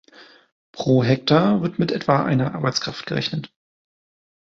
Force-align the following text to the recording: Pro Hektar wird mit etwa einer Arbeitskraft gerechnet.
Pro 0.71 1.03
Hektar 1.03 1.61
wird 1.61 1.77
mit 1.77 1.91
etwa 1.91 2.25
einer 2.25 2.55
Arbeitskraft 2.55 3.05
gerechnet. 3.05 3.53